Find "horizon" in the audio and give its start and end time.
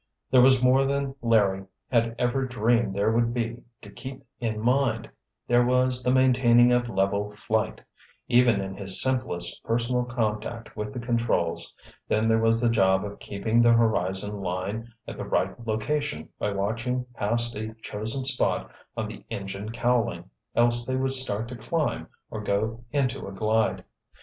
13.73-14.41